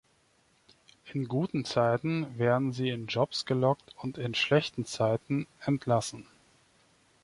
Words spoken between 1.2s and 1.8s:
guten